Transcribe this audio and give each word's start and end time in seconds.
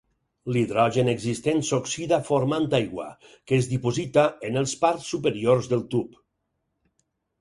L'hidrogen 0.53 1.09
existent 1.11 1.59
s'oxida 1.67 2.19
formant 2.31 2.65
aigua, 2.79 3.07
que 3.51 3.59
es 3.61 3.69
diposita 3.75 4.25
en 4.49 4.59
els 4.63 4.75
parts 4.87 5.13
superiors 5.15 5.71
del 5.75 5.89
tub. 5.93 6.21